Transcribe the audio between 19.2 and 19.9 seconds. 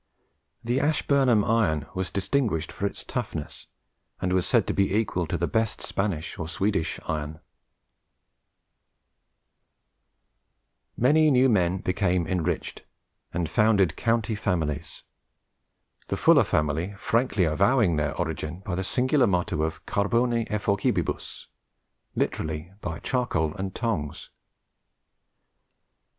motto of